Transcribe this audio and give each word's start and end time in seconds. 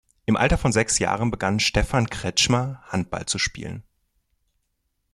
Im 0.25 0.35
Alter 0.35 0.57
von 0.57 0.71
sechs 0.71 0.97
Jahren 0.97 1.29
begann 1.29 1.59
Stefan 1.59 2.09
Kretzschmar 2.09 2.81
Handball 2.87 3.27
zu 3.27 3.37
spielen. 3.37 3.83